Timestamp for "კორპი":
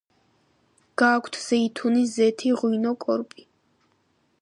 3.07-3.51